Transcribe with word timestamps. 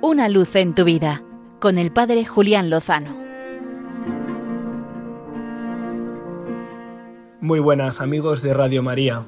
Una 0.00 0.28
luz 0.28 0.54
en 0.54 0.76
tu 0.76 0.84
vida 0.84 1.24
con 1.58 1.76
el 1.76 1.90
Padre 1.90 2.24
Julián 2.24 2.70
Lozano. 2.70 3.16
Muy 7.40 7.58
buenas 7.58 8.00
amigos 8.00 8.40
de 8.40 8.54
Radio 8.54 8.84
María. 8.84 9.26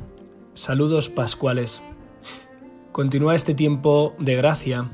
Saludos 0.55 1.09
pascuales. 1.09 1.83
Continúa 2.93 3.35
este 3.35 3.53
tiempo 3.53 4.15
de 4.21 4.37
gracia 4.37 4.89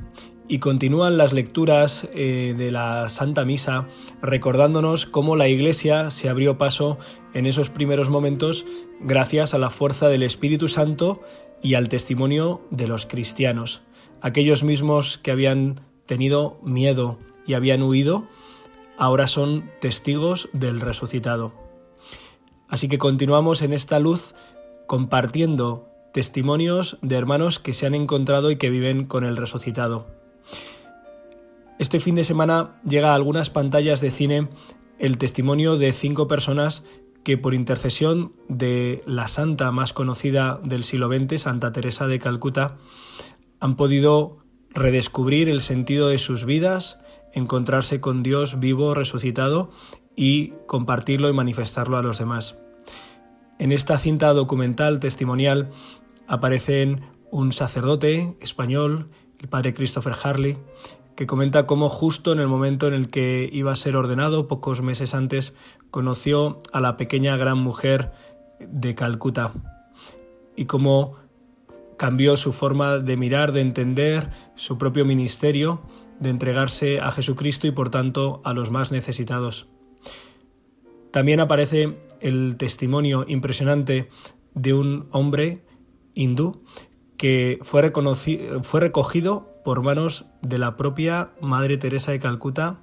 y 0.49 0.59
continúan 0.59 1.17
las 1.17 1.33
lecturas 1.33 2.09
eh, 2.13 2.55
de 2.57 2.71
la 2.71 3.09
Santa 3.09 3.45
Misa 3.45 3.89
recordándonos 4.23 5.07
cómo 5.07 5.37
la 5.37 5.49
Iglesia 5.49 6.11
se 6.11 6.29
abrió 6.29 6.59
paso 6.59 6.99
en 7.35 7.47
esos 7.47 7.71
primeros 7.71 8.11
momentos 8.11 8.67
gracias 9.01 9.55
a 9.55 9.59
la 9.59 9.71
fuerza 9.71 10.09
del 10.09 10.23
Espíritu 10.23 10.69
Santo 10.69 11.21
y 11.63 11.75
al 11.75 11.89
testimonio 11.89 12.61
de 12.71 12.87
los 12.87 13.07
cristianos 13.07 13.83
aquellos 14.21 14.65
mismos 14.65 15.19
que 15.19 15.31
habían 15.31 15.81
tenido 16.07 16.59
miedo 16.63 17.19
y 17.47 17.55
habían 17.55 17.83
huido, 17.83 18.27
ahora 18.99 19.27
son 19.27 19.71
testigos 19.81 20.49
del 20.53 20.81
resucitado. 20.81 21.53
Así 22.69 22.89
que 22.89 22.99
continuamos 22.99 23.63
en 23.63 23.73
esta 23.73 24.01
luz 24.01 24.35
compartiendo 24.87 25.89
testimonios 26.13 26.99
de 27.03 27.17
hermanos 27.17 27.59
que 27.59 27.75
se 27.75 27.87
han 27.87 27.95
encontrado 27.95 28.51
y 28.51 28.57
que 28.57 28.71
viven 28.71 29.07
con 29.07 29.25
el 29.25 29.37
resucitado. 29.37 30.16
Este 31.79 32.01
fin 32.01 32.15
de 32.15 32.25
semana 32.25 32.81
llega 32.87 33.13
a 33.13 33.15
algunas 33.15 33.51
pantallas 33.51 34.01
de 34.01 34.11
cine 34.11 34.49
el 34.99 35.19
testimonio 35.19 35.77
de 35.77 35.93
cinco 35.93 36.27
personas 36.27 36.85
que 37.23 37.37
por 37.37 37.55
intercesión 37.55 38.33
de 38.49 39.03
la 39.05 39.29
santa 39.29 39.71
más 39.73 39.93
conocida 39.93 40.61
del 40.63 40.85
siglo 40.85 41.09
XX, 41.09 41.41
Santa 41.43 41.73
Teresa 41.73 42.07
de 42.07 42.19
Calcuta, 42.19 42.77
han 43.61 43.77
podido 43.77 44.39
redescubrir 44.71 45.49
el 45.49 45.61
sentido 45.61 46.09
de 46.09 46.19
sus 46.19 46.45
vidas, 46.45 47.01
encontrarse 47.33 48.01
con 48.01 48.23
Dios 48.23 48.61
vivo, 48.61 48.95
resucitado 48.95 49.71
y 50.15 50.53
compartirlo 50.67 51.29
y 51.29 51.33
manifestarlo 51.33 51.97
a 51.97 52.03
los 52.03 52.19
demás. 52.19 52.59
En 53.59 53.73
esta 53.73 53.99
cinta 53.99 54.33
documental 54.33 55.01
testimonial 55.01 55.71
aparecen 56.27 57.03
un 57.31 57.53
sacerdote 57.53 58.37
español, 58.41 59.11
el 59.47 59.51
padre 59.51 59.75
Christopher 59.75 60.15
Harley, 60.25 60.59
que 61.15 61.29
comenta 61.29 61.67
cómo 61.67 61.89
justo 61.89 62.33
en 62.33 62.41
el 62.41 62.49
momento 62.49 62.89
en 62.89 62.95
el 62.95 63.07
que 63.07 63.49
iba 63.53 63.71
a 63.71 63.77
ser 63.77 63.95
ordenado, 63.95 64.49
pocos 64.49 64.83
meses 64.83 65.15
antes, 65.15 65.55
conoció 65.93 66.59
a 66.73 66.81
la 66.81 66.97
pequeña 66.97 67.37
gran 67.37 67.59
mujer 67.59 68.11
de 68.59 68.97
Calcuta 68.97 69.53
y 70.57 70.65
cómo 70.65 71.15
cambió 71.97 72.37
su 72.37 72.53
forma 72.53 72.99
de 72.99 73.17
mirar, 73.17 73.53
de 73.53 73.61
entender 73.61 74.31
su 74.57 74.79
propio 74.79 75.05
ministerio, 75.05 75.81
de 76.19 76.31
entregarse 76.31 76.99
a 76.99 77.13
Jesucristo 77.13 77.69
y 77.69 77.71
por 77.71 77.91
tanto 77.91 78.41
a 78.45 78.53
los 78.53 78.73
más 78.73 78.91
necesitados. 78.91 79.69
También 81.13 81.39
aparece 81.39 81.97
el 82.21 82.57
testimonio 82.57 83.25
impresionante 83.29 84.09
de 84.55 84.75
un 84.75 85.07
hombre 85.13 85.63
hindú 86.15 86.65
que 87.17 87.59
fue, 87.63 87.83
recogido 87.83 89.61
por 89.65 89.83
manos 89.83 90.27
de 90.43 90.59
la 90.59 90.77
propia 90.77 91.31
Madre 91.41 91.77
Teresa 91.77 92.13
de 92.13 92.21
Calcuta 92.21 92.79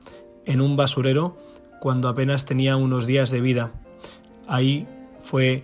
en 0.45 0.62
un 0.62 0.75
basurero 0.75 1.38
cuando 1.80 2.09
apenas 2.09 2.45
tenía 2.45 2.75
unos 2.75 3.06
días 3.06 3.31
de 3.31 3.42
vida. 3.42 3.73
Ahí 4.48 4.88
fue 5.22 5.64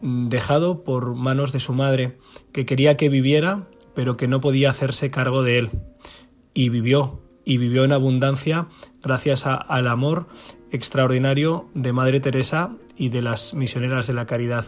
dejado 0.00 0.82
por 0.82 1.14
manos 1.14 1.52
de 1.52 1.60
su 1.60 1.72
madre, 1.72 2.18
que 2.52 2.64
quería 2.64 2.96
que 2.96 3.08
viviera, 3.08 3.68
pero 3.94 4.16
que 4.16 4.28
no 4.28 4.40
podía 4.40 4.70
hacerse 4.70 5.10
cargo 5.10 5.42
de 5.42 5.58
él. 5.58 5.70
Y 6.54 6.68
vivió, 6.68 7.20
y 7.44 7.58
vivió 7.58 7.84
en 7.84 7.92
abundancia 7.92 8.68
gracias 9.02 9.46
al 9.46 9.88
amor 9.88 10.28
extraordinario 10.72 11.68
de 11.74 11.92
Madre 11.92 12.20
Teresa 12.20 12.76
y 12.96 13.08
de 13.08 13.22
las 13.22 13.54
misioneras 13.54 14.06
de 14.06 14.14
la 14.14 14.26
caridad. 14.26 14.66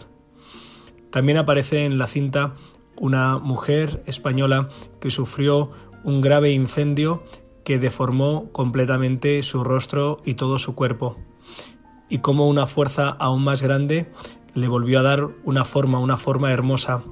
También 1.11 1.39
aparece 1.39 1.85
en 1.85 1.99
la 1.99 2.07
cinta 2.07 2.55
una 2.97 3.39
mujer 3.39 4.03
española 4.07 4.69
que 5.01 5.11
sufrió 5.11 5.71
un 6.05 6.21
grave 6.21 6.53
incendio 6.53 7.23
que 7.65 7.79
deformó 7.79 8.51
completamente 8.53 9.43
su 9.43 9.65
rostro 9.65 10.19
y 10.25 10.35
todo 10.35 10.59
su 10.59 10.75
cuerpo, 10.75 11.17
y 12.09 12.19
como 12.19 12.49
una 12.49 12.67
fuerza 12.67 13.09
aún 13.09 13.45
más 13.45 13.63
grande 13.63 14.11
le 14.55 14.69
volvió 14.69 14.99
a 14.99 15.03
dar 15.03 15.29
una 15.45 15.65
forma, 15.65 15.99
una 15.99 16.17
forma 16.17 16.53
hermosa, 16.53 17.03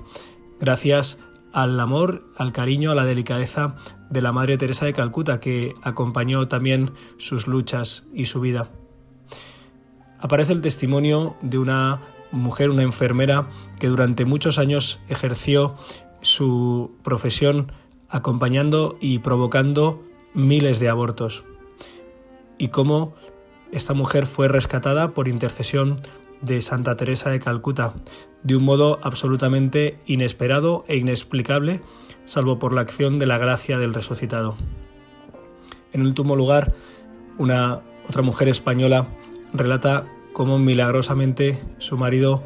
gracias 0.58 1.18
al 1.52 1.78
amor, 1.80 2.24
al 2.36 2.52
cariño, 2.52 2.90
a 2.90 2.94
la 2.94 3.04
delicadeza 3.04 3.76
de 4.10 4.22
la 4.22 4.32
Madre 4.32 4.56
Teresa 4.56 4.86
de 4.86 4.92
Calcuta, 4.92 5.40
que 5.40 5.74
acompañó 5.82 6.46
también 6.48 6.92
sus 7.16 7.46
luchas 7.46 8.06
y 8.12 8.26
su 8.26 8.40
vida. 8.40 8.70
Aparece 10.18 10.52
el 10.52 10.60
testimonio 10.60 11.36
de 11.40 11.58
una 11.58 12.02
mujer, 12.32 12.70
una 12.70 12.82
enfermera, 12.82 13.48
que 13.78 13.88
durante 13.88 14.24
muchos 14.24 14.58
años 14.58 15.00
ejerció 15.08 15.76
su 16.20 16.92
profesión 17.02 17.72
acompañando 18.08 18.96
y 19.00 19.20
provocando 19.20 20.02
miles 20.34 20.80
de 20.80 20.88
abortos. 20.88 21.44
Y 22.58 22.68
cómo 22.68 23.14
esta 23.72 23.94
mujer 23.94 24.26
fue 24.26 24.48
rescatada 24.48 25.12
por 25.12 25.28
intercesión 25.28 25.96
de 26.42 26.60
Santa 26.60 26.96
Teresa 26.96 27.30
de 27.30 27.40
Calcuta, 27.40 27.94
de 28.42 28.56
un 28.56 28.64
modo 28.64 28.98
absolutamente 29.02 29.98
inesperado 30.06 30.84
e 30.88 30.96
inexplicable, 30.96 31.80
salvo 32.24 32.58
por 32.58 32.72
la 32.72 32.80
acción 32.80 33.18
de 33.18 33.26
la 33.26 33.38
gracia 33.38 33.78
del 33.78 33.94
resucitado. 33.94 34.56
En 35.92 36.02
último 36.02 36.36
lugar, 36.36 36.74
una 37.38 37.80
otra 38.08 38.22
mujer 38.22 38.48
española 38.48 39.08
relata 39.52 40.06
cómo 40.40 40.58
milagrosamente 40.58 41.58
su 41.76 41.98
marido 41.98 42.42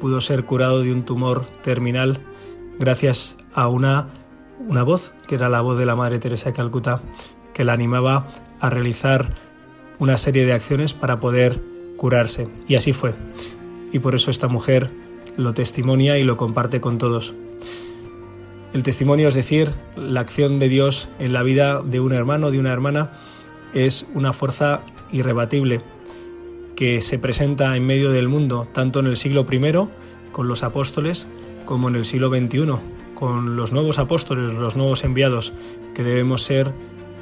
pudo 0.00 0.22
ser 0.22 0.46
curado 0.46 0.82
de 0.82 0.90
un 0.90 1.04
tumor 1.04 1.44
terminal 1.62 2.20
gracias 2.78 3.36
a 3.52 3.68
una, 3.68 4.08
una 4.66 4.82
voz, 4.82 5.12
que 5.26 5.34
era 5.34 5.50
la 5.50 5.60
voz 5.60 5.76
de 5.76 5.84
la 5.84 5.94
Madre 5.94 6.18
Teresa 6.18 6.48
de 6.48 6.54
Calcuta, 6.54 7.02
que 7.52 7.62
la 7.64 7.74
animaba 7.74 8.28
a 8.60 8.70
realizar 8.70 9.28
una 9.98 10.16
serie 10.16 10.46
de 10.46 10.54
acciones 10.54 10.94
para 10.94 11.20
poder 11.20 11.60
curarse. 11.98 12.48
Y 12.66 12.76
así 12.76 12.94
fue. 12.94 13.12
Y 13.92 13.98
por 13.98 14.14
eso 14.14 14.30
esta 14.30 14.48
mujer 14.48 14.90
lo 15.36 15.52
testimonia 15.52 16.16
y 16.16 16.24
lo 16.24 16.38
comparte 16.38 16.80
con 16.80 16.96
todos. 16.96 17.34
El 18.72 18.82
testimonio, 18.82 19.28
es 19.28 19.34
decir, 19.34 19.70
la 19.96 20.20
acción 20.20 20.58
de 20.58 20.70
Dios 20.70 21.10
en 21.18 21.34
la 21.34 21.42
vida 21.42 21.82
de 21.82 22.00
un 22.00 22.14
hermano, 22.14 22.50
de 22.50 22.58
una 22.58 22.72
hermana, 22.72 23.12
es 23.74 24.06
una 24.14 24.32
fuerza 24.32 24.80
irrebatible 25.12 25.82
que 26.76 27.00
se 27.00 27.18
presenta 27.18 27.76
en 27.76 27.86
medio 27.86 28.10
del 28.10 28.28
mundo, 28.28 28.68
tanto 28.72 29.00
en 29.00 29.06
el 29.06 29.16
siglo 29.16 29.46
I 29.50 29.72
con 30.32 30.48
los 30.48 30.62
apóstoles, 30.62 31.26
como 31.64 31.88
en 31.88 31.96
el 31.96 32.04
siglo 32.04 32.28
XXI 32.28 32.94
con 33.14 33.56
los 33.56 33.72
nuevos 33.72 33.98
apóstoles, 33.98 34.52
los 34.52 34.76
nuevos 34.76 35.04
enviados, 35.04 35.52
que 35.94 36.02
debemos 36.02 36.42
ser 36.42 36.72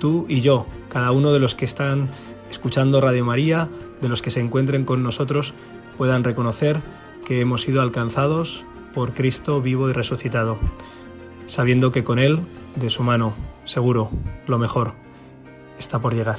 tú 0.00 0.26
y 0.28 0.40
yo, 0.40 0.66
cada 0.88 1.12
uno 1.12 1.32
de 1.32 1.38
los 1.38 1.54
que 1.54 1.64
están 1.64 2.10
escuchando 2.50 3.00
Radio 3.00 3.24
María, 3.24 3.68
de 4.00 4.08
los 4.08 4.22
que 4.22 4.30
se 4.30 4.40
encuentren 4.40 4.84
con 4.84 5.02
nosotros, 5.02 5.54
puedan 5.96 6.24
reconocer 6.24 6.80
que 7.24 7.40
hemos 7.40 7.62
sido 7.62 7.82
alcanzados 7.82 8.64
por 8.94 9.14
Cristo 9.14 9.62
vivo 9.62 9.88
y 9.88 9.92
resucitado, 9.92 10.58
sabiendo 11.46 11.92
que 11.92 12.04
con 12.04 12.18
Él, 12.18 12.40
de 12.76 12.90
su 12.90 13.02
mano, 13.02 13.34
seguro, 13.64 14.10
lo 14.46 14.58
mejor 14.58 14.94
está 15.78 16.00
por 16.00 16.14
llegar. 16.14 16.38